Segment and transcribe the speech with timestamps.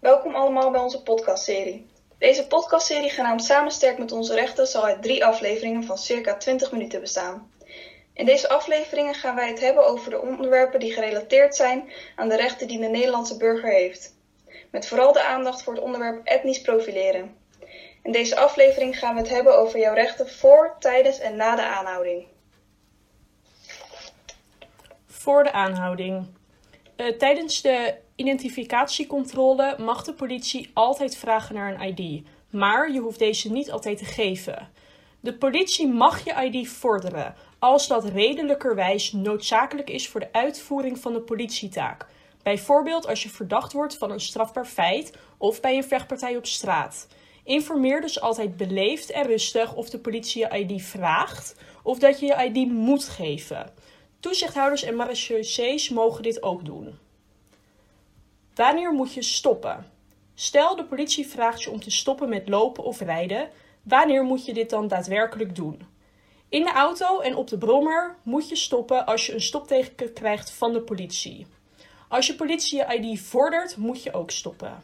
[0.00, 1.86] Welkom allemaal bij onze podcastserie.
[2.18, 6.72] Deze podcastserie genaamd Samen sterk met onze rechten zal uit drie afleveringen van circa 20
[6.72, 7.52] minuten bestaan.
[8.12, 12.36] In deze afleveringen gaan wij het hebben over de onderwerpen die gerelateerd zijn aan de
[12.36, 14.16] rechten die de Nederlandse burger heeft.
[14.70, 17.36] Met vooral de aandacht voor het onderwerp etnisch profileren.
[18.02, 21.66] In deze aflevering gaan we het hebben over jouw rechten voor, tijdens en na de
[21.66, 22.26] aanhouding.
[25.06, 26.26] Voor de aanhouding.
[26.96, 33.18] Uh, tijdens de identificatiecontrole mag de politie altijd vragen naar een ID, maar je hoeft
[33.18, 34.68] deze niet altijd te geven.
[35.20, 41.12] De politie mag je ID vorderen als dat redelijkerwijs noodzakelijk is voor de uitvoering van
[41.12, 42.06] de politietaak.
[42.42, 47.06] Bijvoorbeeld als je verdacht wordt van een strafbaar feit of bij een vechtpartij op straat.
[47.44, 52.26] Informeer dus altijd beleefd en rustig of de politie je ID vraagt of dat je
[52.26, 53.72] je ID moet geven.
[54.20, 57.08] Toezichthouders en marechaussees mogen dit ook doen.
[58.60, 59.86] Wanneer moet je stoppen?
[60.34, 63.48] Stel de politie vraagt je om te stoppen met lopen of rijden.
[63.82, 65.82] Wanneer moet je dit dan daadwerkelijk doen?
[66.48, 70.50] In de auto en op de brommer moet je stoppen als je een stopteken krijgt
[70.50, 71.46] van de politie.
[72.08, 74.82] Als je politie je ID vordert, moet je ook stoppen.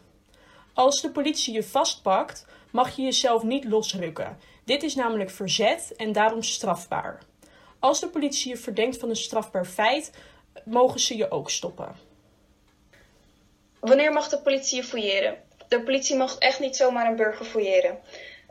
[0.74, 4.38] Als de politie je vastpakt, mag je jezelf niet losrukken.
[4.64, 7.22] Dit is namelijk verzet en daarom strafbaar.
[7.78, 10.12] Als de politie je verdenkt van een strafbaar feit,
[10.64, 12.05] mogen ze je ook stoppen.
[13.86, 15.36] Wanneer mag de politie je fouilleren?
[15.68, 17.98] De politie mag echt niet zomaar een burger fouilleren.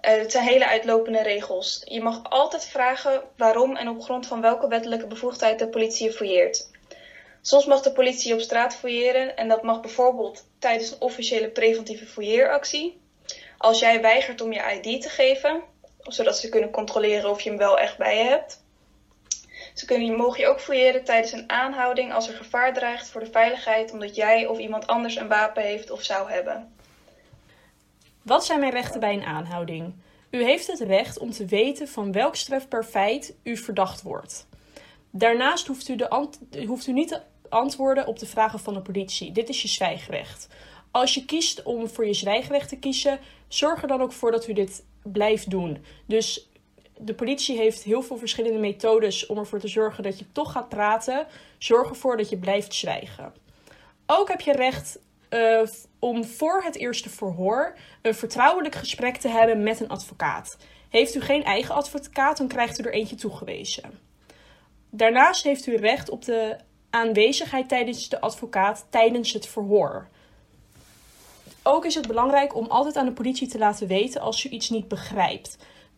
[0.02, 1.82] Uh, het zijn hele uitlopende regels.
[1.86, 6.14] Je mag altijd vragen waarom en op grond van welke wettelijke bevoegdheid de politie je
[6.14, 6.70] fouilleert.
[7.42, 12.06] Soms mag de politie op straat fouilleren en dat mag bijvoorbeeld tijdens een officiële preventieve
[12.06, 13.02] fouilleeractie.
[13.58, 15.62] Als jij weigert om je ID te geven,
[16.00, 18.64] zodat ze kunnen controleren of je hem wel echt bij je hebt.
[19.76, 23.32] Ze kunnen, mogen je ook fouilleren tijdens een aanhouding als er gevaar dreigt voor de
[23.32, 26.74] veiligheid omdat jij of iemand anders een wapen heeft of zou hebben.
[28.22, 29.94] Wat zijn mijn rechten bij een aanhouding?
[30.30, 34.48] U heeft het recht om te weten van welk strafbaar feit u verdacht wordt.
[35.10, 36.26] Daarnaast hoeft u, de
[36.68, 39.32] hoeft u niet te antwoorden op de vragen van de politie.
[39.32, 40.48] Dit is je zwijgrecht.
[40.92, 44.48] Als je kiest om voor je zwijgrecht te kiezen, zorg er dan ook voor dat
[44.48, 45.86] u dit blijft doen.
[46.06, 46.50] Dus
[46.98, 50.70] de politie heeft heel veel verschillende methodes om ervoor te zorgen dat je toch gaat
[50.70, 51.28] praten.
[51.58, 53.34] Zorg ervoor dat je blijft zwijgen.
[54.06, 55.62] Ook heb je recht uh,
[56.00, 60.58] om voor het eerste verhoor een vertrouwelijk gesprek te hebben met een advocaat.
[60.90, 64.00] Heeft u geen eigen advocaat, dan krijgt u er eentje toegewezen.
[64.90, 66.58] Daarnaast heeft u recht op de
[66.90, 70.08] aanwezigheid tijdens de advocaat tijdens het verhoor.
[71.64, 74.70] Ook is het belangrijk om altijd aan de politie te laten weten als u iets
[74.70, 75.58] niet begrijpt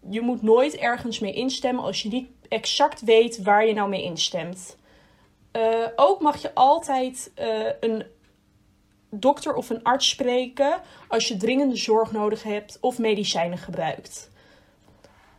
[0.10, 4.04] je moet nooit ergens mee instemmen als je niet exact weet waar je nou mee
[4.04, 4.78] instemt.
[5.54, 8.04] Uh, ook mag je altijd uh, een
[9.10, 14.30] dokter of een arts spreken als je dringende zorg nodig hebt of medicijnen gebruikt.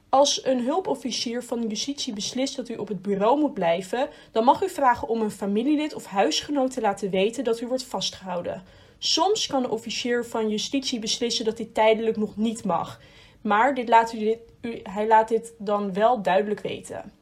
[0.09, 4.63] Als een hulpofficier van justitie beslist dat u op het bureau moet blijven, dan mag
[4.63, 8.63] u vragen om een familielid of huisgenoot te laten weten dat u wordt vastgehouden.
[8.99, 13.01] Soms kan de officier van justitie beslissen dat dit tijdelijk nog niet mag.
[13.41, 14.39] Maar dit laat u dit,
[14.83, 17.13] hij laat dit dan wel duidelijk weten.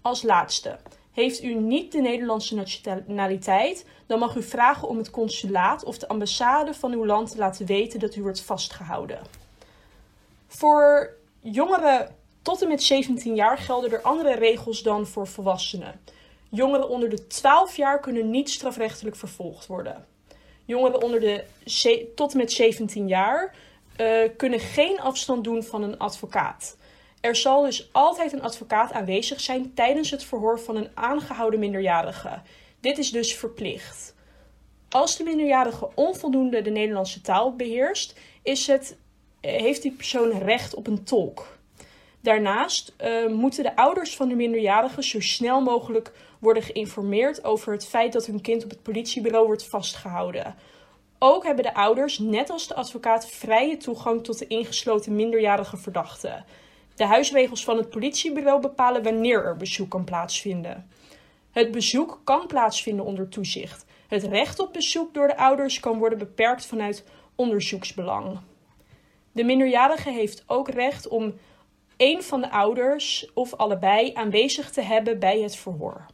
[0.00, 0.78] Als laatste.
[1.12, 6.08] Heeft u niet de Nederlandse nationaliteit, dan mag u vragen om het consulaat of de
[6.08, 9.18] ambassade van uw land te laten weten dat u wordt vastgehouden.
[10.46, 16.00] Voor jongeren tot en met 17 jaar gelden er andere regels dan voor volwassenen.
[16.48, 20.06] Jongeren onder de 12 jaar kunnen niet strafrechtelijk vervolgd worden.
[20.64, 21.44] Jongeren onder de
[22.14, 23.54] tot en met 17 jaar
[24.00, 26.76] uh, kunnen geen afstand doen van een advocaat.
[27.20, 32.40] Er zal dus altijd een advocaat aanwezig zijn tijdens het verhoor van een aangehouden minderjarige.
[32.80, 34.14] Dit is dus verplicht.
[34.88, 38.96] Als de minderjarige onvoldoende de Nederlandse taal beheerst, is het,
[39.40, 41.58] eh, heeft die persoon recht op een tolk.
[42.20, 47.86] Daarnaast uh, moeten de ouders van de minderjarige zo snel mogelijk worden geïnformeerd over het
[47.86, 50.54] feit dat hun kind op het politiebureau wordt vastgehouden.
[51.26, 56.44] Ook hebben de ouders, net als de advocaat, vrije toegang tot de ingesloten minderjarige verdachte.
[56.94, 60.90] De huisregels van het politiebureau bepalen wanneer er bezoek kan plaatsvinden.
[61.50, 63.84] Het bezoek kan plaatsvinden onder toezicht.
[64.08, 67.04] Het recht op bezoek door de ouders kan worden beperkt vanuit
[67.34, 68.38] onderzoeksbelang.
[69.32, 71.34] De minderjarige heeft ook recht om
[71.96, 76.06] een van de ouders of allebei aanwezig te hebben bij het verhoor.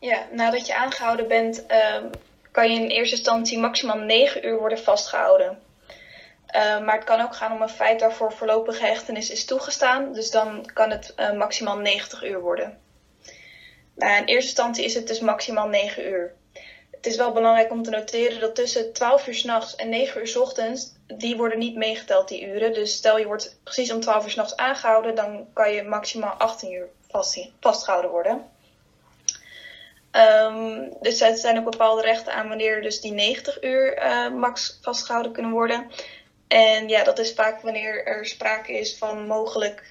[0.00, 2.10] Ja, nadat je aangehouden bent, uh,
[2.58, 5.58] kan je in eerste instantie maximaal 9 uur worden vastgehouden.
[6.56, 10.12] Uh, maar het kan ook gaan om een feit waarvoor voorlopige hechtenis is toegestaan.
[10.12, 12.78] Dus dan kan het uh, maximaal 90 uur worden.
[13.94, 16.34] Nou, in eerste instantie is het dus maximaal 9 uur.
[16.90, 20.28] het is wel belangrijk om te noteren dat tussen 12 uur s'nachts en 9 uur
[20.28, 22.72] s ochtends, die worden niet meegeteld, die uren.
[22.72, 26.72] Dus stel je wordt precies om 12 uur s'nachts aangehouden, dan kan je maximaal 18
[26.72, 28.56] uur vast, vastgehouden worden.
[30.18, 34.78] Um, dus er zijn ook bepaalde rechten aan wanneer dus die 90 uur uh, max
[34.82, 35.90] vastgehouden kunnen worden.
[36.48, 39.82] En ja, dat is vaak wanneer er sprake is van mogelijk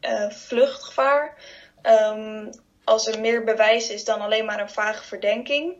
[0.00, 1.34] uh, vluchtgevaar.
[1.82, 2.50] Um,
[2.84, 5.74] als er meer bewijs is dan alleen maar een vage verdenking.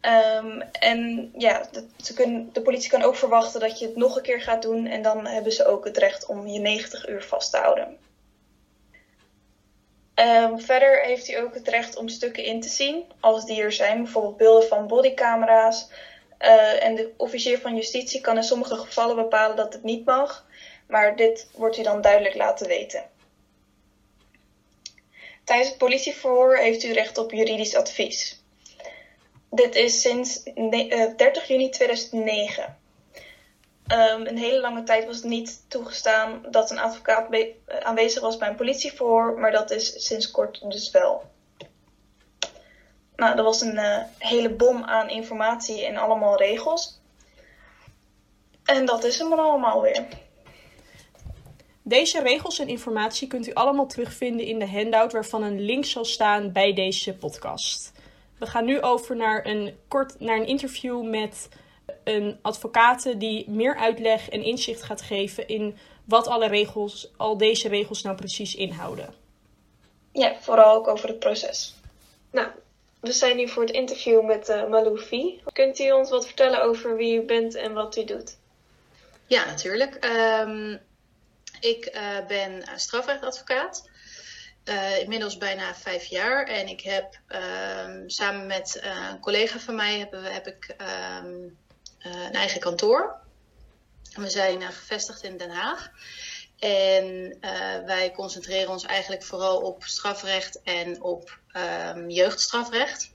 [0.00, 4.22] Um, en ja, ze kunnen, de politie kan ook verwachten dat je het nog een
[4.22, 4.86] keer gaat doen.
[4.86, 7.98] En dan hebben ze ook het recht om je 90 uur vast te houden.
[10.20, 13.72] Um, verder heeft hij ook het recht om stukken in te zien, als die er
[13.72, 15.88] zijn, bijvoorbeeld beelden van bodycamera's.
[16.40, 20.46] Uh, en de officier van justitie kan in sommige gevallen bepalen dat het niet mag,
[20.88, 23.04] maar dit wordt u dan duidelijk laten weten.
[25.44, 28.42] Tijdens het politieverhoor heeft u recht op juridisch advies.
[29.50, 32.78] Dit is sinds 30 eh, juni 2009.
[33.92, 37.46] Um, een hele lange tijd was het niet toegestaan dat een advocaat eh,
[37.82, 41.24] aanwezig was bij een politieverhoor, maar dat is sinds kort dus wel.
[43.16, 47.00] Nou, er was een uh, hele bom aan informatie en allemaal regels.
[48.64, 50.06] En dat is hem dan allemaal weer.
[51.82, 56.04] Deze regels en informatie kunt u allemaal terugvinden in de handout waarvan een link zal
[56.04, 57.92] staan bij deze podcast.
[58.38, 61.48] We gaan nu over naar een, kort, naar een interview met
[62.04, 67.68] een advocaat die meer uitleg en inzicht gaat geven in wat alle regels, al deze
[67.68, 69.14] regels nou precies inhouden.
[70.12, 71.74] Ja, vooral ook over het proces.
[72.30, 72.48] Nou,
[73.00, 75.42] we zijn nu voor het interview met uh, Malou Vie.
[75.52, 78.36] Kunt u ons wat vertellen over wie u bent en wat u doet?
[79.26, 80.04] Ja, natuurlijk.
[80.44, 80.80] Um,
[81.60, 83.88] ik uh, ben strafrechtadvocaat.
[84.64, 86.46] Uh, inmiddels bijna vijf jaar.
[86.46, 90.76] En ik heb um, samen met uh, een collega van mij hebben, heb ik
[91.24, 91.56] um,
[92.06, 93.14] een eigen kantoor.
[94.14, 95.90] We zijn gevestigd in Den Haag.
[96.58, 97.38] En
[97.86, 101.38] wij concentreren ons eigenlijk vooral op strafrecht en op
[101.94, 103.10] um, jeugdstrafrecht.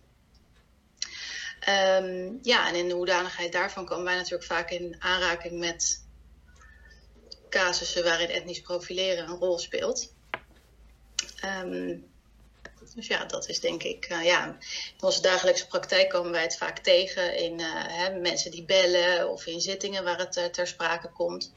[2.41, 6.05] ja, en in de hoedanigheid daarvan komen wij natuurlijk vaak in aanraking met
[7.49, 10.13] casussen waarin etnisch profileren een rol speelt.
[11.63, 12.10] Um,
[12.95, 14.45] dus ja, dat is denk ik, uh, ja,
[14.97, 19.29] in onze dagelijkse praktijk komen wij het vaak tegen in uh, hè, mensen die bellen
[19.29, 21.53] of in zittingen waar het uh, ter sprake komt.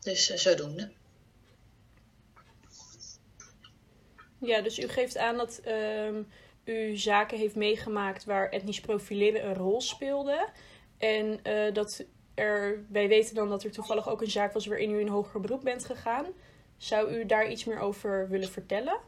[0.00, 0.92] Dus zodoende.
[4.38, 6.28] Ja, dus u geeft aan dat um,
[6.64, 10.48] u zaken heeft meegemaakt waar etnisch profileren een rol speelde.
[10.98, 11.40] En
[11.72, 15.08] dat er, wij weten dan dat er toevallig ook een zaak was waarin u in
[15.08, 16.26] hoger beroep bent gegaan.
[16.76, 19.00] Zou u daar iets meer over willen vertellen?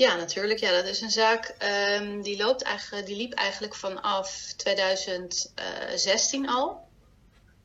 [0.00, 0.60] Ja, natuurlijk.
[0.60, 1.54] Ja, dat is een zaak
[1.98, 6.88] um, die, loopt eigenlijk, die liep eigenlijk vanaf 2016 al.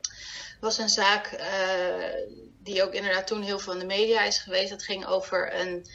[0.00, 1.40] Het was een zaak uh,
[2.58, 4.70] die ook inderdaad toen heel veel in de media is geweest.
[4.70, 5.86] Dat ging over een.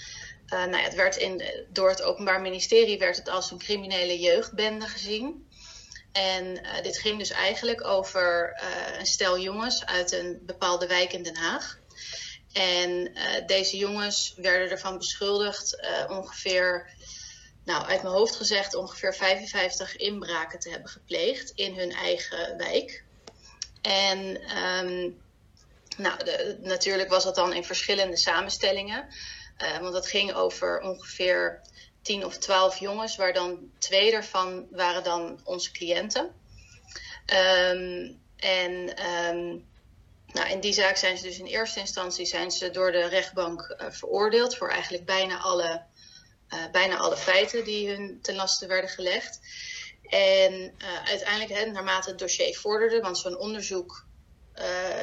[0.53, 4.19] Uh, nou ja, het werd in, door het Openbaar Ministerie werd het als een criminele
[4.19, 5.47] jeugdbende gezien.
[6.11, 8.57] En uh, dit ging dus eigenlijk over
[8.99, 11.80] een stel jongens uit een bepaalde wijk in Den Haag.
[12.53, 15.77] En uh, deze jongens werden ervan beschuldigd
[16.09, 16.89] ongeveer,
[17.65, 23.03] nou uit mijn hoofd gezegd, ongeveer 55 inbraken te hebben gepleegd in hun eigen wijk.
[23.81, 24.19] En
[24.57, 25.21] um,
[25.97, 29.07] nou, de, natuurlijk was dat dan in verschillende samenstellingen.
[29.81, 31.61] want het ging over ongeveer
[32.01, 36.31] 10 of 12 jongens, waar dan twee daarvan waren dan onze cliënten.
[37.33, 39.05] Um, en
[39.35, 39.65] um,
[40.33, 43.75] nou, in die zaak zijn ze dus in eerste instantie zijn ze door de rechtbank
[43.77, 45.83] uh, veroordeeld voor eigenlijk bijna alle,
[46.53, 49.39] uh, bijna alle feiten die hun ten laste werden gelegd.
[50.03, 54.09] En uh, uiteindelijk, naarmate het dossier vorderde, want zo'n onderzoek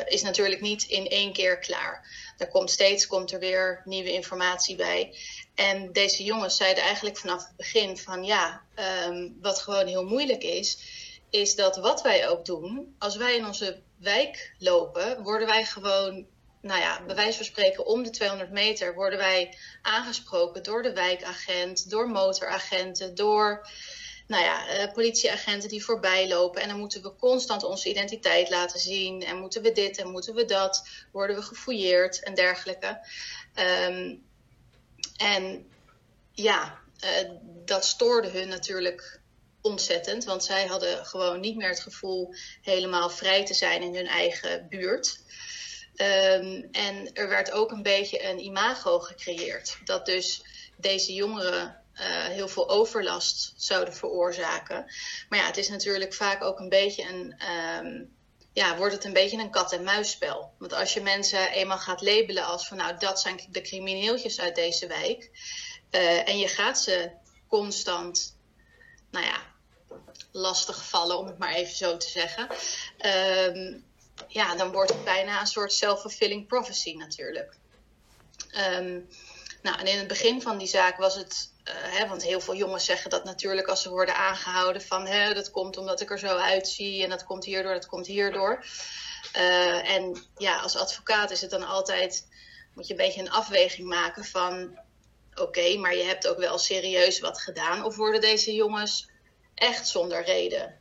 [0.05, 2.07] is natuurlijk niet in één keer klaar.
[2.39, 5.15] Er komt steeds komt er weer nieuwe informatie bij.
[5.55, 8.63] En deze jongens zeiden eigenlijk vanaf het begin van ja,
[9.07, 10.79] um, wat gewoon heel moeilijk is,
[11.31, 16.27] is dat wat wij ook doen, als wij in onze wijk lopen, worden wij gewoon,
[16.61, 20.93] nou ja, bij wijze van spreken om de 200 meter, worden wij aangesproken door de
[20.93, 23.69] wijkagent, door motoragenten, door
[24.29, 26.63] nou ja, uh, politieagenten die voorbij lopen.
[26.63, 29.23] En dan moeten we constant onze identiteit laten zien.
[29.23, 30.89] En moeten we dit en moeten we dat.
[31.13, 33.01] Worden we gefouilleerd en dergelijke.
[33.89, 34.23] Um,
[35.17, 35.71] en
[36.33, 37.31] ja, uh,
[37.65, 39.18] dat stoorde hun natuurlijk
[39.62, 40.25] ontzettend.
[40.25, 44.67] Want zij hadden gewoon niet meer het gevoel helemaal vrij te zijn in hun eigen
[44.69, 45.21] buurt.
[45.97, 49.79] Um, en er werd ook een beetje een imago gecreëerd.
[49.85, 50.43] Dat dus
[50.77, 51.83] deze jongeren
[52.31, 54.85] heel veel overlast zouden veroorzaken.
[55.29, 57.35] Maar ja, het is natuurlijk vaak ook een beetje een.
[57.38, 58.05] Ehm,
[58.53, 60.53] ja, wordt het een beetje een kat-en-muisspel.
[60.59, 64.55] Want als je mensen eenmaal gaat labelen als van nou, dat zijn de crimineeltjes uit
[64.55, 65.31] deze wijk.
[65.91, 67.11] Uh, en je gaat ze
[67.49, 68.38] constant,
[69.11, 69.41] nou ja,
[70.33, 72.49] lastig vallen, om het maar even zo te zeggen.
[73.55, 73.85] Um,
[74.29, 77.57] ja, dan wordt het bijna een soort self-fulfilling prophecy natuurlijk.
[78.57, 79.09] Um,
[79.62, 82.55] nou, en in het begin van die zaak was het, uh, hè, want heel veel
[82.55, 86.19] jongens zeggen dat natuurlijk als ze worden aangehouden van hè, dat komt omdat ik er
[86.19, 88.65] zo uitzie en dat komt hierdoor, dat komt hierdoor.
[89.37, 92.27] Uh, en ja, als advocaat is het dan altijd,
[92.75, 94.79] moet je een beetje een afweging maken van
[95.40, 99.09] oké, maar je hebt ook wel serieus wat gedaan of worden deze jongens
[99.54, 100.78] echt zonder reden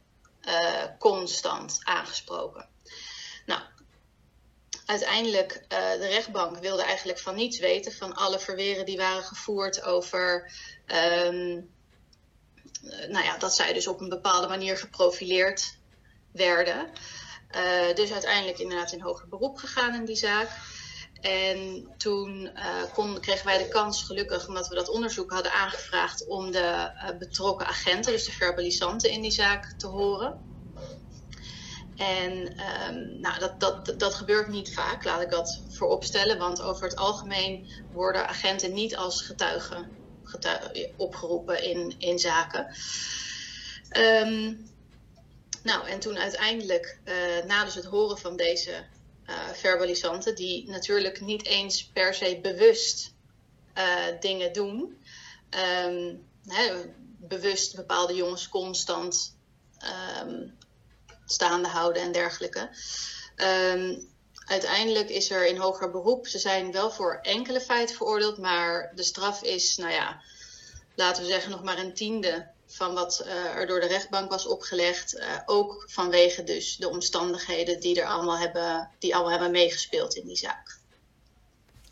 [0.47, 2.69] uh, constant aangesproken?
[3.45, 3.61] Nou,
[4.85, 9.83] uiteindelijk, uh, de rechtbank wilde eigenlijk van niets weten van alle verweren die waren gevoerd
[9.83, 10.51] over.
[11.25, 11.75] Um,
[13.07, 15.77] nou ja, dat zij dus op een bepaalde manier geprofileerd
[16.31, 16.91] werden.
[17.95, 20.49] Dus uiteindelijk inderdaad in hoger beroep gegaan in die zaak.
[21.21, 22.49] En toen
[22.93, 27.17] kon, kregen wij de kans, gelukkig, omdat we dat onderzoek hadden aangevraagd, om de uh,
[27.17, 30.45] betrokken agenten, dus de verbalisanten in die zaak, te horen.
[31.95, 36.37] En um, nou, dat, dat, dat gebeurt niet vaak, laat ik dat vooropstellen.
[36.37, 39.89] Want over het algemeen worden agenten niet als getuigen,
[40.97, 42.75] opgeroepen in, in zaken.
[43.97, 44.65] Um,
[45.63, 48.85] nou, en toen uiteindelijk, uh, na dus het horen van deze
[49.29, 53.13] uh, verbalisanten, die natuurlijk niet eens per se bewust
[53.77, 54.97] uh, dingen doen,
[56.47, 56.73] hè,
[57.17, 59.35] bewust bepaalde jongens constant
[61.25, 62.69] staande houden en dergelijke.
[63.35, 64.07] Um,
[64.45, 66.27] uiteindelijk is er in hoger beroep.
[66.27, 70.21] Ze zijn wel voor enkele feiten veroordeeld, maar de straf is, nou ja,
[70.95, 74.47] laten we zeggen, nog maar een tiende van wat uh, er door de rechtbank was
[74.47, 75.17] opgelegd.
[75.17, 80.27] Uh, ook vanwege dus de omstandigheden die er allemaal hebben, die allemaal hebben meegespeeld in
[80.27, 80.77] die zaak.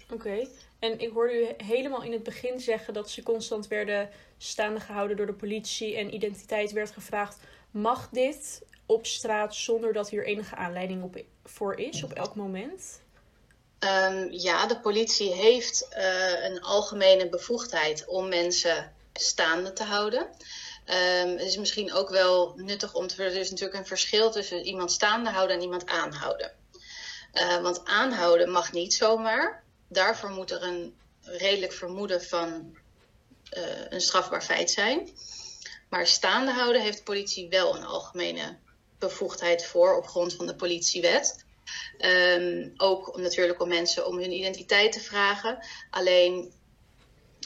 [0.03, 0.49] Oké, okay.
[0.79, 5.17] en ik hoorde u helemaal in het begin zeggen dat ze constant werden staande gehouden
[5.17, 7.37] door de politie en identiteit werd gevraagd.
[7.71, 13.03] Mag dit op straat zonder dat hier enige aanleiding op, voor is op elk moment?
[13.79, 20.27] Um, ja, de politie heeft uh, een algemene bevoegdheid om mensen staande te houden.
[20.85, 23.23] Um, het is misschien ook wel nuttig om te.
[23.23, 26.51] Er is natuurlijk een verschil tussen iemand staande houden en iemand aanhouden.
[27.33, 29.63] Uh, want aanhouden mag niet zomaar.
[29.87, 32.77] Daarvoor moet er een redelijk vermoeden van
[33.57, 35.09] uh, een strafbaar feit zijn.
[35.89, 38.57] Maar staande houden heeft de politie wel een algemene
[38.99, 41.45] bevoegdheid voor op grond van de politiewet.
[41.99, 45.65] Um, ook om, natuurlijk om mensen om hun identiteit te vragen.
[45.89, 46.53] Alleen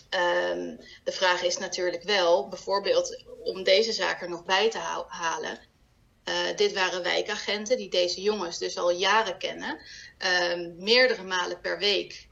[0.09, 4.77] um, de vraag is natuurlijk wel, bijvoorbeeld om deze zaak er nog bij te
[5.07, 5.59] halen.
[6.25, 9.79] Uh, dit waren wijkagenten die deze jongens dus al jaren kennen,
[10.51, 12.27] um, meerdere malen per week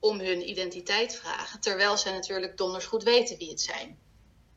[0.00, 3.98] om hun identiteit vragen, terwijl ze natuurlijk donders goed weten wie het zijn.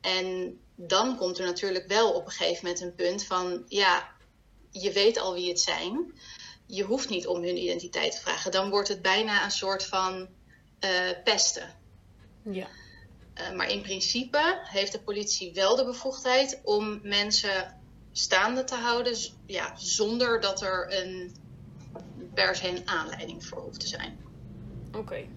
[0.00, 4.14] En dan komt er natuurlijk wel op een gegeven moment een punt van, ja,
[4.70, 6.18] je weet al wie het zijn.
[6.66, 8.50] Je hoeft niet om hun identiteit te vragen.
[8.50, 10.28] Dan wordt het bijna een soort van
[10.80, 10.90] uh,
[11.24, 11.74] pesten.
[12.50, 12.66] Ja.
[13.40, 17.74] Uh, maar in principe heeft de politie wel de bevoegdheid om mensen
[18.12, 21.34] staande te houden, ja, zonder dat er een
[22.34, 24.18] per se een aanleiding voor hoeft te zijn.
[24.88, 24.98] Oké.
[24.98, 25.28] Okay.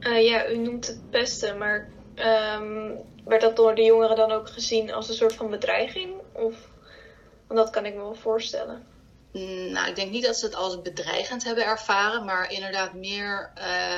[0.00, 1.88] Uh, ja, u noemt het pesten, maar
[2.58, 6.14] um, werd dat door de jongeren dan ook gezien als een soort van bedreiging?
[6.32, 6.68] Of,
[7.46, 8.86] want dat kan ik me wel voorstellen.
[9.44, 13.52] Nou, ik denk niet dat ze het als bedreigend hebben ervaren, maar inderdaad meer,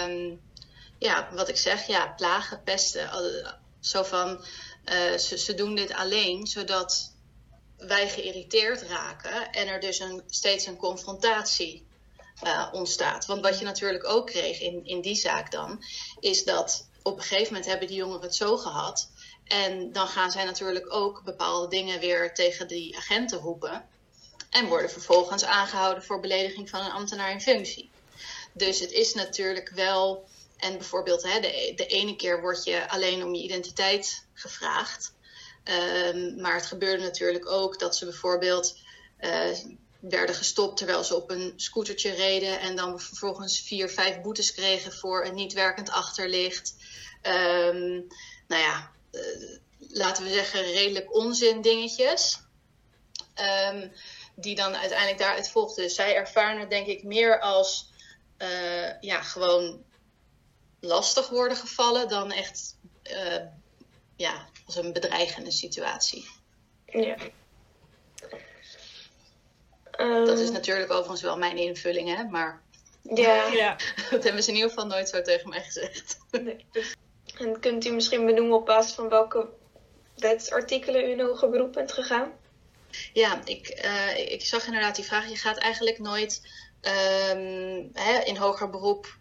[0.05, 0.41] um,
[0.99, 3.11] ja, wat ik zeg, ja, plagen, pesten.
[3.81, 4.45] Zo van,
[4.85, 7.13] uh, ze, ze doen dit alleen zodat
[7.77, 11.87] wij geïrriteerd raken en er dus een, steeds een confrontatie
[12.45, 13.27] uh, ontstaat.
[13.27, 15.85] Want wat je natuurlijk ook kreeg in, in die zaak dan,
[16.21, 19.11] is dat op een gegeven moment hebben die jongeren het zo gehad.
[19.45, 23.89] En dan gaan zij natuurlijk ook bepaalde dingen weer tegen die agenten roepen.
[24.51, 27.91] En worden vervolgens aangehouden voor belediging van een ambtenaar in functie.
[28.53, 30.29] Dus het is natuurlijk wel.
[30.57, 35.13] En bijvoorbeeld, hè, de, de ene keer word je alleen om je identiteit gevraagd.
[35.65, 38.79] Um, maar het gebeurde natuurlijk ook dat ze bijvoorbeeld
[39.21, 39.51] uh,
[40.01, 42.61] werden gestopt terwijl ze op een scootertje reden.
[42.61, 46.75] En dan vervolgens vier, vijf boetes kregen voor een niet werkend achterlicht.
[47.23, 48.07] Um,
[48.49, 49.23] nou ja, uh,
[49.89, 52.41] laten we zeggen, redelijk onzin dingetjes.
[53.71, 53.93] Um,
[54.41, 55.85] die dan uiteindelijk daaruit volgden.
[55.85, 57.93] Dus zij ervaren het denk ik meer als
[58.39, 59.85] uh, ja, gewoon
[60.81, 62.77] lastig worden gevallen dan echt
[64.17, 66.29] ja, als een bedreigende situatie.
[66.87, 67.17] Ja.
[69.99, 72.25] Dat is Ehm, natuurlijk overigens wel mijn invulling, hè?
[72.25, 72.63] maar
[73.03, 73.47] ja.
[73.47, 73.77] Ja.
[74.11, 76.19] dat hebben ze in ieder geval nooit zo tegen mij gezegd.
[76.31, 76.97] Nee, dus-
[77.39, 79.49] En kunt u misschien benoemen op basis van welke
[80.17, 82.33] wetsartikelen u in hoger beroep bent gegaan?
[83.13, 85.29] Ja, ik, eh, ik zag inderdaad die vraag.
[85.29, 86.43] Je gaat eigenlijk nooit
[86.81, 89.19] ehm, hè, in hoger beroep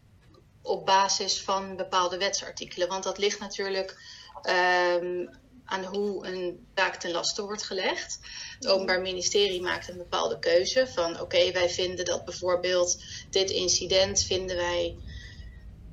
[0.61, 2.87] op basis van bepaalde wetsartikelen.
[2.87, 4.01] Want dat ligt natuurlijk
[4.41, 5.25] ehm,
[5.65, 8.19] aan hoe een zaak ten laste wordt gelegd.
[8.59, 14.23] Het Openbaar Ministerie maakt een bepaalde keuze van oké, wij vinden dat bijvoorbeeld dit incident
[14.23, 14.97] vinden wij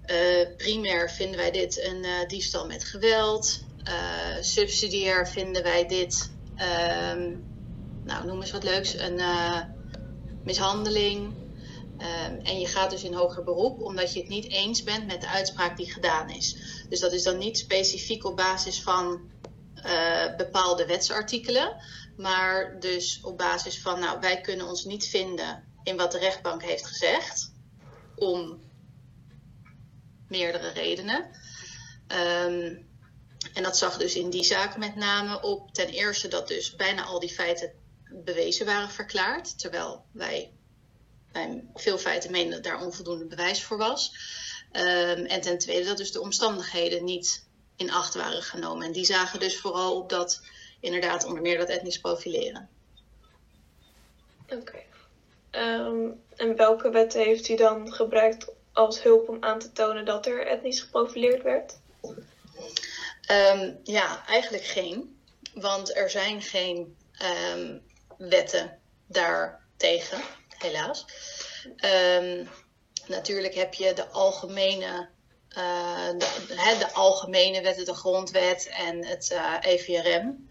[0.04, 3.64] eh, primair vinden wij dit een eh, diefstal met geweld.
[3.82, 7.34] Eh, subsidiair vinden wij dit, ehm,
[8.04, 9.60] nou noem eens wat leuks, een eh,
[10.44, 11.34] mishandeling.
[11.98, 15.20] Ehm, en je gaat dus in hoger beroep omdat je het niet eens bent met
[15.20, 16.56] de uitspraak die gedaan is.
[16.88, 19.30] Dus dat is dan niet specifiek op basis van
[19.74, 21.76] eh, bepaalde wetsartikelen,
[22.16, 26.62] maar dus op basis van, nou, wij kunnen ons niet vinden in wat de rechtbank
[26.62, 27.52] heeft gezegd,
[28.16, 28.60] om
[30.28, 31.30] meerdere redenen.
[32.06, 32.76] Ehm,
[33.54, 37.02] en dat zag dus in die zaak met name op ten eerste dat dus bijna
[37.02, 37.72] al die feiten
[38.22, 40.52] bewezen waren verklaard, terwijl wij
[41.32, 44.12] bij veel feiten menen dat daar onvoldoende bewijs voor was.
[44.72, 48.86] Ehm, en ten tweede dat dus de omstandigheden niet in acht waren genomen.
[48.86, 50.40] En die zagen dus vooral op dat,
[50.80, 52.68] inderdaad, onder meer dat etnisch profileren.
[54.48, 54.82] Oké.
[55.50, 60.26] Ehm, en welke wetten heeft u dan gebruikt als hulp om aan te tonen dat
[60.26, 61.78] er etnisch geprofileerd werd?
[63.26, 65.18] Ehm, ja, eigenlijk geen.
[65.54, 66.96] Want er zijn geen
[68.28, 70.22] wetten daartegen,
[70.58, 71.04] helaas.
[71.76, 72.44] Ehm,
[73.06, 75.08] natuurlijk heb je de algemene,
[75.48, 80.48] eh, de, de algemene wetten, de grondwet en het eh, EVRM.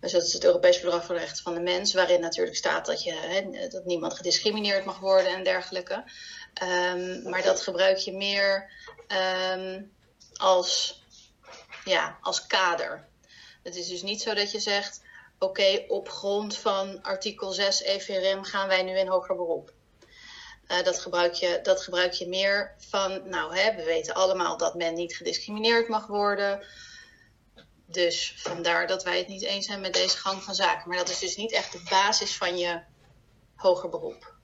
[0.00, 2.86] Dus dat is het Europees Verdrag voor de Rechten van de Mens, waarin natuurlijk staat
[2.86, 6.04] dat, je, hè, dat niemand gediscrimineerd mag worden en dergelijke.
[6.54, 8.70] Ehm, maar dat gebruik je meer
[9.08, 9.82] ehm,
[10.36, 11.00] als
[11.84, 13.06] ja, als kader.
[13.62, 15.00] Het is dus niet zo dat je zegt:
[15.38, 19.72] oké, op grond van artikel 6 EVRM gaan wij nu in hoger beroep.
[20.66, 24.74] Eh, dat, gebruik je, dat gebruik je meer van, nou, hè, we weten allemaal dat
[24.74, 26.64] men niet gediscrimineerd mag worden.
[27.86, 30.88] Dus vandaar dat wij het niet eens zijn met deze gang van zaken.
[30.88, 32.80] Maar dat is dus niet echt de basis van je
[33.54, 34.34] hoger beroep.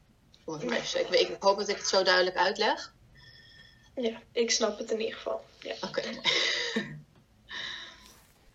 [0.45, 1.21] Om het maar even te zeggen.
[1.21, 2.95] Ik, ik hoop dat ik het zo duidelijk uitleg.
[3.95, 5.45] Ja, ik snap het in ieder geval.
[5.61, 5.75] Ja.
[5.81, 6.03] Oké.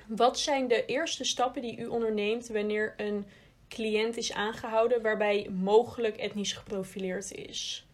[0.08, 3.28] Wat zijn de eerste stappen die u onderneemt wanneer een
[3.70, 7.86] cliënt is aangehouden waarbij mogelijk etnisch geprofileerd is?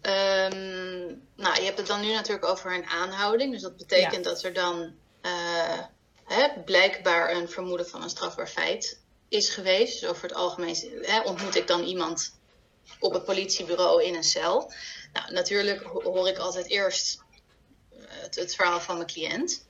[0.00, 3.52] Ehm, nou, je hebt het dan nu natuurlijk over een aanhouding.
[3.52, 4.30] Dus dat betekent Ja.
[4.30, 5.78] dat er dan eh,
[6.24, 10.00] hè, blijkbaar een vermoeden van een strafbaar feit is geweest.
[10.00, 12.34] Dus over het algemeen hè, ontmoet ik dan iemand
[13.00, 14.72] op het politiebureau in een cel.
[15.12, 17.22] Nou, natuurlijk ho- hoor ik altijd eerst
[17.90, 19.66] eh, het, het verhaal van mijn cliënt.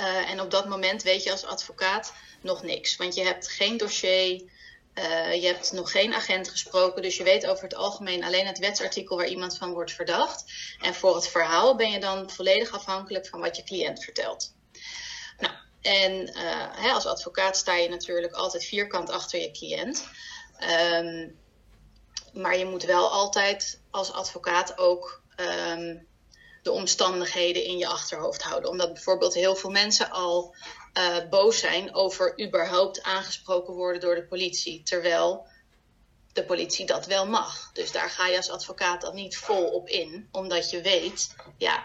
[0.00, 2.96] Eh, en op dat moment weet je als advocaat nog niks.
[2.96, 4.42] Want je hebt geen dossier,
[4.94, 7.02] eh, je hebt nog geen agent gesproken.
[7.02, 10.44] Dus je weet over het algemeen alleen het wetsartikel waar iemand van wordt verdacht.
[10.80, 14.54] En voor het verhaal ben je dan volledig afhankelijk van wat je cliënt vertelt.
[15.38, 20.06] Nou, en eh, hè, als advocaat sta je natuurlijk altijd vierkant achter je cliënt.
[20.58, 21.28] Ehm,
[22.32, 25.96] maar je moet wel altijd als advocaat ook ehm,
[26.62, 28.70] de omstandigheden in je achterhoofd houden.
[28.70, 30.54] Omdat bijvoorbeeld heel veel mensen al
[30.92, 34.82] eh, boos zijn over überhaupt aangesproken worden door de politie.
[34.82, 35.46] Terwijl
[36.32, 37.70] de politie dat wel mag.
[37.72, 40.28] Dus daar ga je als advocaat dan niet vol op in.
[40.32, 41.84] Omdat je weet, ja,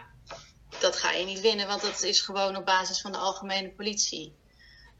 [0.80, 1.68] dat ga je niet winnen.
[1.68, 4.36] Want dat is gewoon op basis van de algemene politie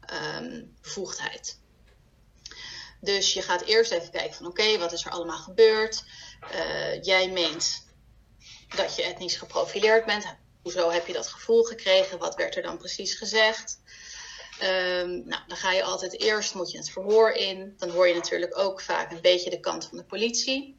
[0.00, 0.62] ehm.
[3.00, 6.04] Dus je gaat eerst even kijken van oké, wat is er allemaal gebeurd?
[6.50, 7.85] Eh, jij meent
[8.68, 10.24] dat je etnisch geprofileerd bent.
[10.62, 12.18] Hoezo heb je dat gevoel gekregen?
[12.18, 13.80] Wat werd er dan precies gezegd?
[14.58, 17.74] Ehm, nou, dan ga je altijd eerst moet je het verhoor in.
[17.78, 20.76] Dan hoor je natuurlijk ook vaak een beetje de kant van de politie.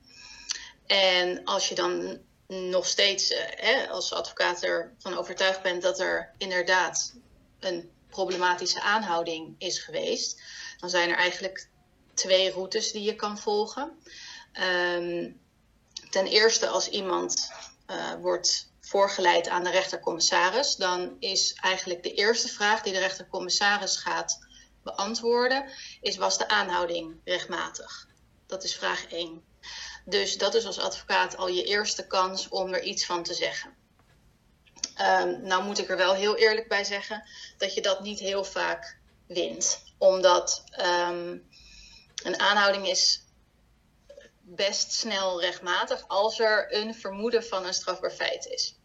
[0.85, 7.13] En als je dan nog steeds eh, als advocaat ervan overtuigd bent dat er inderdaad
[7.59, 10.41] een problematische aanhouding is geweest,
[10.79, 11.67] dan zijn er eigenlijk
[12.13, 13.91] twee routes die je kan volgen.
[14.53, 15.31] Ehm,
[16.09, 17.51] ten eerste als iemand
[17.87, 23.97] uh, wordt voorgeleid aan de rechtercommissaris, dan is eigenlijk de eerste vraag die de rechtercommissaris
[23.97, 24.39] gaat
[24.83, 25.69] beantwoorden,
[26.01, 28.07] is was de aanhouding rechtmatig?
[28.45, 29.43] Dat is vraag 1.
[30.05, 33.75] Dus dat is als advocaat al je eerste kans om er iets van te zeggen.
[35.01, 37.23] Um, nou moet ik er wel heel eerlijk bij zeggen
[37.57, 38.97] dat je dat niet heel vaak
[39.27, 39.83] wint.
[39.97, 41.49] Omdat um,
[42.23, 43.26] een aanhouding is
[44.55, 48.75] best snel rechtmatig als er een vermoeden van een strafbaar feit is.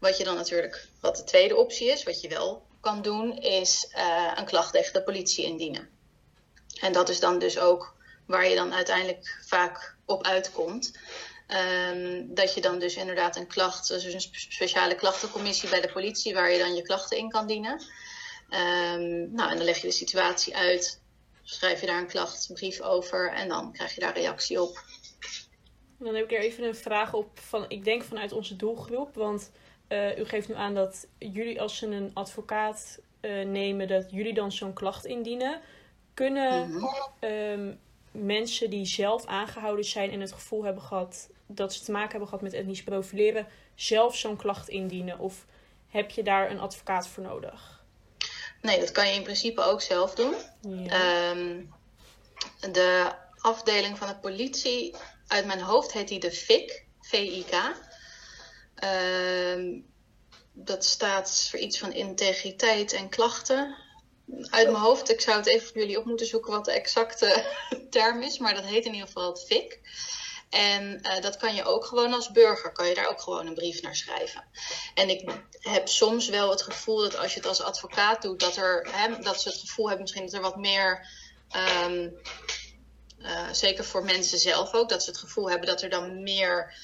[0.00, 3.88] Wat je dan natuurlijk, wat de tweede optie is, wat je wel kan doen, is
[3.96, 5.88] uh, een klacht tegen de politie indienen.
[6.80, 7.94] En dat is dan dus ook
[8.26, 10.98] waar je dan uiteindelijk vaak op uitkomt.
[11.48, 16.34] Um, dat je dan dus inderdaad een klacht, dus een speciale klachtencommissie bij de politie,
[16.34, 17.72] waar je dan je klachten in kan dienen.
[18.50, 21.00] Um, nou, en dan leg je de situatie uit,
[21.44, 24.84] schrijf je daar een klachtbrief over en dan krijg je daar reactie op.
[25.98, 29.14] En dan heb ik er even een vraag op van, ik denk vanuit onze doelgroep,
[29.14, 29.50] want
[29.88, 34.34] uh, u geeft nu aan dat jullie als ze een advocaat uh, nemen, dat jullie
[34.34, 35.60] dan zo'n klacht indienen.
[36.14, 37.30] Kunnen mm -hmm.
[37.30, 37.80] um,
[38.10, 42.28] mensen die zelf aangehouden zijn en het gevoel hebben gehad dat ze te maken hebben
[42.28, 45.18] gehad met etnisch profileren, zelf zo'n klacht indienen?
[45.18, 45.46] Of
[45.88, 47.83] heb je daar een advocaat voor nodig?
[48.64, 50.34] Nee, dat kan je in principe ook zelf doen.
[50.60, 51.30] Ja.
[51.30, 51.74] Um,
[52.72, 54.94] de afdeling van de politie,
[55.26, 57.52] uit mijn hoofd heet die de VIK, V-I-K.
[58.84, 59.86] Um,
[60.52, 63.76] dat staat voor iets van integriteit en klachten.
[64.50, 67.46] Uit mijn hoofd, ik zou het even voor jullie op moeten zoeken wat de exacte
[67.90, 69.80] term is, maar dat heet in ieder geval het FIC.
[70.54, 73.54] En uh, dat kan je ook gewoon als burger, kan je daar ook gewoon een
[73.54, 74.44] brief naar schrijven.
[74.94, 78.56] En ik heb soms wel het gevoel dat als je het als advocaat doet, dat,
[78.56, 81.08] er, hè, dat ze het gevoel hebben misschien dat er wat meer,
[81.86, 82.16] um,
[83.18, 86.74] uh, zeker voor mensen zelf ook, dat ze het gevoel hebben dat er dan meer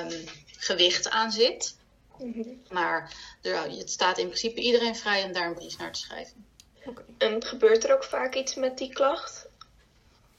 [0.00, 0.24] um,
[0.58, 1.76] gewicht aan zit.
[2.18, 2.62] Mm -hmm.
[2.68, 6.46] Maar er, het staat in principe iedereen vrij om daar een brief naar te schrijven.
[6.84, 7.04] Okay.
[7.18, 9.48] En gebeurt er ook vaak iets met die klacht?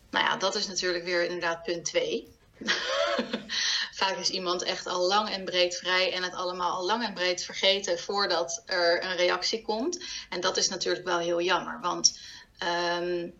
[0.10, 2.38] Nou ja, dat is natuurlijk weer inderdaad punt 2.
[4.00, 7.14] vaak is iemand echt al lang en breed vrij en het allemaal al lang en
[7.14, 10.04] breed vergeten voordat er een reactie komt.
[10.30, 12.20] En dat is natuurlijk wel heel jammer, want
[13.00, 13.34] um,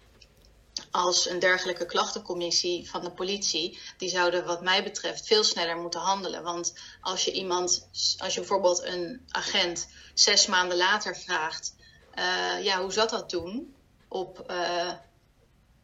[0.92, 6.00] als een dergelijke klachtencommissie van de politie, die zouden wat mij betreft veel sneller moeten
[6.00, 6.44] handelen.
[6.44, 11.76] Want als je iemand, als je bijvoorbeeld een agent zes maanden later vraagt,
[12.16, 13.76] uh, ja, hoe zat dat toen?
[14.08, 14.92] Op uh,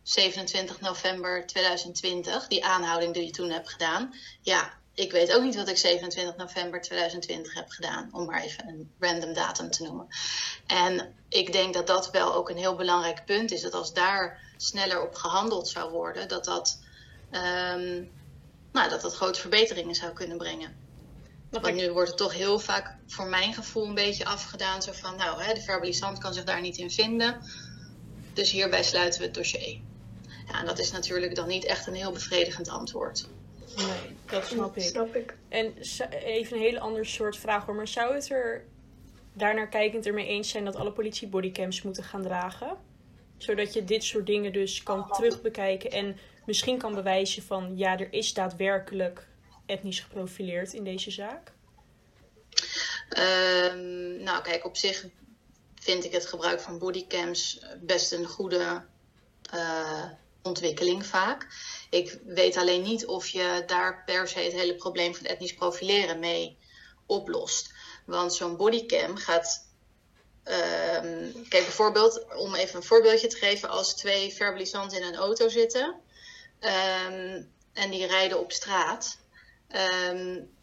[0.05, 4.13] 27 november 2020, die aanhouding die je toen hebt gedaan.
[4.41, 8.67] Ja, ik weet ook niet wat ik 27 november 2020 heb gedaan, om maar even
[8.67, 10.07] een random datum te noemen.
[10.67, 14.39] En ik denk dat dat wel ook een heel belangrijk punt is, dat als daar
[14.57, 16.79] sneller op gehandeld zou worden, dat dat,
[17.31, 18.11] um,
[18.71, 20.83] nou, dat, dat grote verbeteringen zou kunnen brengen.
[21.49, 24.81] Want nu wordt het toch heel vaak voor mijn gevoel een beetje afgedaan.
[24.81, 27.41] Zo van, nou, hè, de verbalisant kan zich daar niet in vinden.
[28.33, 29.81] Dus hierbij sluiten we het dossier.
[30.47, 33.27] Ja, en dat is natuurlijk dan niet echt een heel bevredigend antwoord.
[33.75, 34.83] Nee, dat snap ik.
[34.83, 35.37] Snap ik.
[35.49, 35.73] En
[36.23, 37.75] even een hele andere soort vraag hoor.
[37.75, 38.65] Maar zou het er
[39.33, 42.77] daarnaar kijkend ermee eens zijn dat alle politie bodycams moeten gaan dragen?
[43.37, 48.13] Zodat je dit soort dingen dus kan terugbekijken en misschien kan bewijzen van ja, er
[48.13, 49.27] is daadwerkelijk
[49.65, 51.51] etnisch geprofileerd in deze zaak?
[53.09, 55.05] Um, nou, kijk, op zich
[55.75, 58.83] vind ik het gebruik van bodycams best een goede
[59.53, 60.05] uh,
[60.45, 61.47] ontwikkeling vaak.
[61.89, 66.19] Ik weet alleen niet of je daar per se het hele probleem van etnisch profileren
[66.19, 66.57] mee
[67.05, 67.73] oplost.
[68.05, 69.63] Want zo'n bodycam gaat.
[70.43, 75.47] Um, kijk, bijvoorbeeld, om even een voorbeeldje te geven, als twee verbalisanten in een auto
[75.49, 75.95] zitten
[76.59, 79.17] um, en die rijden op straat.
[80.09, 80.53] Um,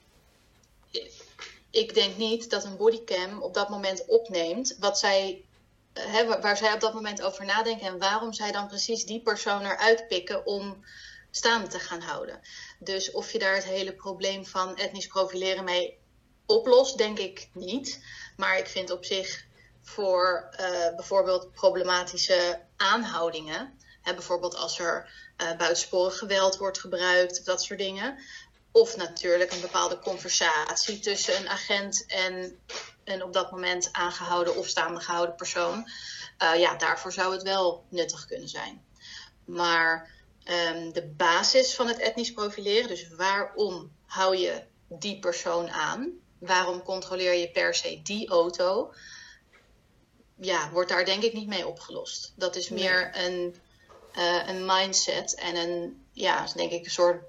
[1.71, 5.45] ik denk niet dat een bodycam op dat moment opneemt wat zij,
[5.93, 9.65] hè, waar zij op dat moment over nadenken en waarom zij dan precies die persoon
[9.65, 10.85] eruit pikken om
[11.31, 12.41] staande te gaan houden.
[12.79, 15.99] Dus of je daar het hele probleem van etnisch profileren mee
[16.47, 18.05] oplost, denk ik niet.
[18.37, 19.45] Maar ik vind op zich
[19.83, 25.11] voor uh, bijvoorbeeld problematische aanhoudingen, hè, bijvoorbeeld als er
[25.43, 28.19] uh, buitensporig geweld wordt gebruikt, dat soort dingen,
[28.73, 32.59] of natuurlijk een bepaalde conversatie tussen een agent en
[33.05, 35.89] een op dat moment aangehouden of staande gehouden persoon.
[36.43, 38.85] Uh, ja, daarvoor zou het wel nuttig kunnen zijn.
[39.45, 40.11] Maar
[40.45, 46.11] um, de basis van het etnisch profileren, dus waarom hou je die persoon aan?
[46.39, 48.95] Waarom controleer je per se die auto?
[50.37, 52.33] Ja, wordt daar denk ik niet mee opgelost.
[52.37, 53.27] Dat is meer nee.
[53.27, 53.57] een,
[54.15, 57.23] uh, een mindset en een, ja, denk ik, een soort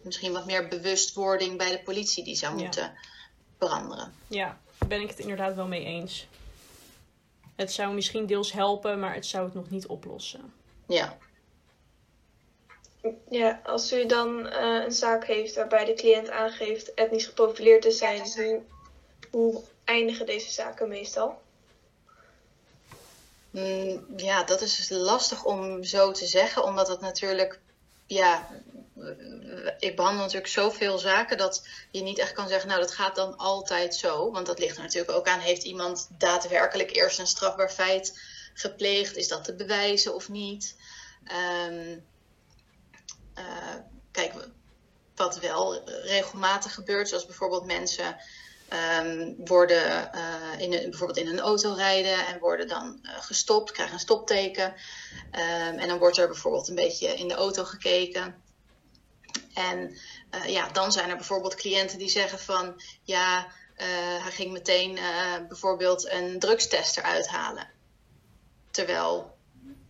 [0.00, 2.94] misschien wat meer bewustwording bij de politie die zou moeten ja.
[3.58, 4.14] veranderen.
[4.26, 6.28] Ja, ben ik het inderdaad wel mee eens.
[7.56, 10.52] Het zou misschien deels helpen, maar het zou het nog niet oplossen.
[10.86, 11.18] Ja.
[13.30, 17.90] Ja, als u dan uh, een zaak heeft waarbij de cliënt aangeeft etnisch geprofileerd te
[17.90, 18.62] zijn, hoe,
[19.30, 21.40] hoe eindigen deze zaken meestal?
[23.50, 27.60] Mm, ja, dat is lastig om zo te zeggen, omdat het natuurlijk,
[28.06, 28.48] ja,
[29.78, 33.36] ik behandel natuurlijk zoveel zaken dat je niet echt kan zeggen, nou dat gaat dan
[33.36, 34.30] altijd zo.
[34.30, 38.20] Want dat ligt er natuurlijk ook aan, heeft iemand daadwerkelijk eerst een strafbaar feit
[38.54, 39.16] gepleegd?
[39.16, 40.76] Is dat te bewijzen of niet?
[41.68, 42.04] Um,
[43.38, 43.74] uh,
[44.10, 44.32] kijk,
[45.14, 48.16] wat wel regelmatig gebeurt, zoals bijvoorbeeld mensen
[49.00, 53.94] um, worden uh, in een, bijvoorbeeld in een auto rijden en worden dan gestopt, krijgen
[53.94, 54.74] een stopteken.
[55.32, 58.44] Um, en dan wordt er bijvoorbeeld een beetje in de auto gekeken.
[59.56, 59.96] En
[60.46, 63.46] ja, dan zijn er bijvoorbeeld cliënten die zeggen van ja,
[64.22, 64.98] hij ging meteen
[65.48, 67.70] bijvoorbeeld een drugstest eruit halen.
[68.70, 69.36] Terwijl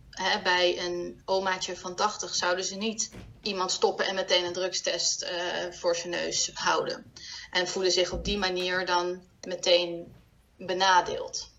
[0.09, 5.27] hè, bij een omaatje van 80 zouden ze niet iemand stoppen en meteen een drugstest
[5.69, 7.13] voor zijn neus houden.
[7.51, 10.15] En voelen zich op die manier dan meteen
[10.57, 11.49] benadeeld.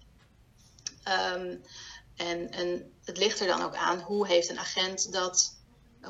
[1.35, 1.63] Um,
[2.17, 5.58] en, en het ligt er dan ook aan hoe heeft een agent dat,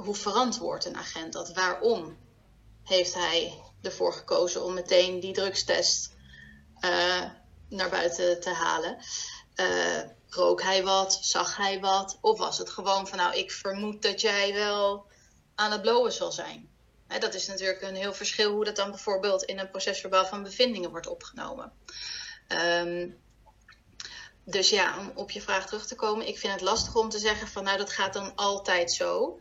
[0.05, 1.53] hoe verantwoord een agent dat?
[1.53, 2.17] Waarom
[2.85, 6.13] heeft hij ervoor gekozen om meteen die drugstest
[6.81, 7.25] uh,
[7.69, 8.99] naar buiten te halen?
[9.57, 11.19] Uh, rook hij wat?
[11.23, 12.19] Zag hij wat?
[12.21, 15.07] Of was het gewoon van nou, ik vermoed dat jij wel
[15.55, 16.77] aan het blowen zal zijn?
[17.19, 20.91] dat is natuurlijk een heel verschil hoe dat dan bijvoorbeeld in een procesverbaal van bevindingen
[20.91, 21.73] wordt opgenomen.
[22.49, 23.19] Um,
[24.51, 27.19] dus ja, om op je vraag terug te komen, ik vind het lastig om te
[27.19, 29.41] zeggen van nou dat gaat dan altijd zo.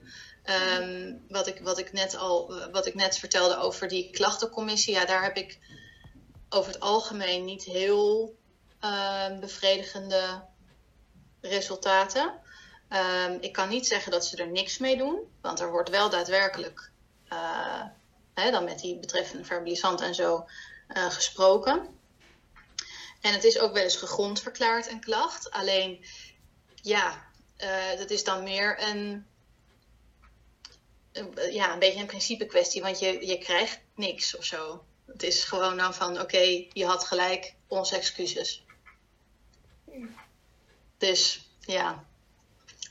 [0.50, 5.06] Um, wat, ik, wat, ik net al, wat ik net vertelde over die klachtencommissie, ja,
[5.06, 5.60] daar heb ik
[6.50, 8.36] over het algemeen niet heel
[8.84, 10.44] uh, bevredigende
[11.42, 12.34] resultaten.
[12.90, 16.10] Um, ik kan niet zeggen dat ze er niks mee doen, want er wordt wel
[16.10, 16.92] daadwerkelijk
[17.34, 17.84] uh,
[18.34, 20.46] hè, dan met die betreffende verbalisant en zo
[20.88, 21.88] uh, gesproken.
[23.22, 25.52] En het is ook wel eens gegrond verklaard, een klacht.
[25.52, 26.06] Alleen,
[26.76, 27.26] ja,
[27.58, 29.28] uh, dat is dan meer een,
[31.52, 34.84] ja, een beetje een principe kwestie, want je, je krijgt niks of zo.
[35.06, 38.66] Het is gewoon dan van, oké, je had gelijk, onze excuses.
[40.98, 42.06] Dus ja,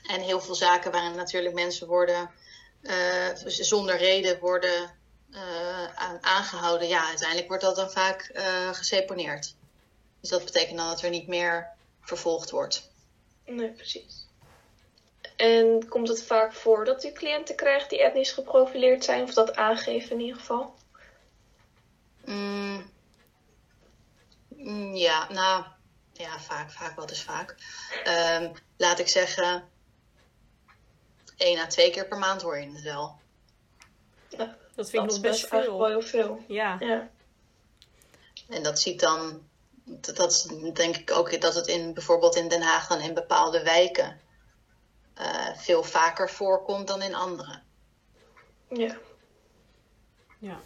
[0.07, 2.31] en heel veel zaken waarin natuurlijk mensen worden
[2.81, 4.95] uh, zonder reden worden
[5.29, 6.87] uh, aangehouden.
[6.87, 9.55] Ja, uiteindelijk wordt dat dan vaak uh, geseponeerd.
[10.21, 11.67] Dus dat betekent dan dat er niet meer
[12.01, 12.91] vervolgd wordt.
[13.45, 14.26] Nee, precies.
[15.37, 19.55] En komt het vaak voor dat u cliënten krijgt die etnisch geprofileerd zijn, of dat
[19.55, 20.75] aangeven in ieder geval?
[22.25, 22.91] Mm,
[24.49, 25.63] mm ja, nou,
[26.13, 27.55] ja, vaak, vaak, wat is vaak.
[28.07, 29.69] Um, laat ik zeggen,
[31.37, 33.19] één à twee keer per maand hoor je het wel.
[34.29, 35.77] Ja, dat vind ik nog best veel.
[35.77, 36.43] wel heel veel.
[36.47, 36.75] Ja.
[36.79, 37.09] ja.
[38.49, 39.47] En dat ziet dan,
[39.83, 44.25] dat denk ik ook dat het in bijvoorbeeld in Den Haag dan in bepaalde wijken
[45.19, 47.61] uh, veel vaker voorkomt dan in andere.
[48.69, 48.97] Ja.
[50.39, 50.59] Ja.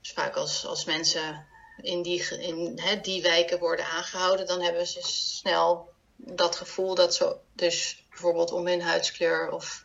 [0.00, 1.46] Dus vaak als, als mensen
[1.80, 7.14] in die, in, hè, die wijken worden aangehouden, dan hebben ze snel dat gevoel dat
[7.14, 9.82] ze dus bijvoorbeeld om hun huidskleur of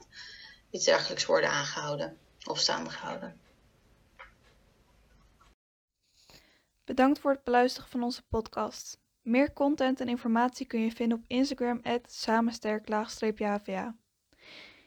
[0.69, 3.41] iets dergelijks worden aangehouden of staande gehouden.
[6.83, 9.01] Bedankt voor het beluisteren van onze podcast.
[9.23, 13.95] Meer content en informatie kun je vinden op Instagram samensterk-hva.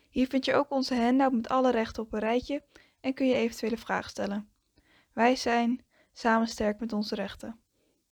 [0.08, 2.62] Hier vind je ook onze handout met alle rechten op een rijtje
[3.00, 4.48] en kun je eventuele vragen stellen.
[5.12, 7.60] Wij zijn samen sterk met onze rechten.